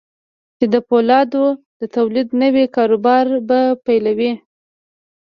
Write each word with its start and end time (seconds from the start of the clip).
چې 0.57 0.65
د 0.73 0.75
پولادو 0.87 1.45
د 1.79 1.81
توليد 1.95 2.27
نوي 2.41 2.65
کاروبار 2.75 3.25
به 3.47 3.59
پيلوي. 3.85 4.31